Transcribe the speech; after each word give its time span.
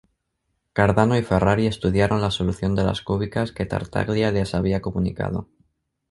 Cardano 0.73 1.15
y 1.15 1.21
Ferrari 1.21 1.67
estudiaron 1.67 2.21
la 2.21 2.31
solución 2.31 2.73
de 2.73 2.83
las 2.83 3.03
cúbicas 3.03 3.51
que 3.51 3.67
Tartaglia 3.67 4.31
les 4.31 4.55
había 4.55 4.81
comunicado. 4.81 5.47